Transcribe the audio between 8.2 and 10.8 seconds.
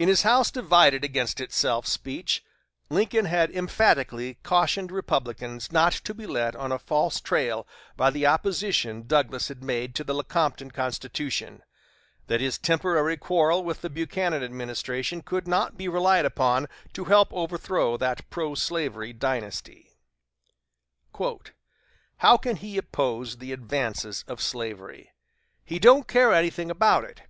opposition Douglas had made to the Lecompton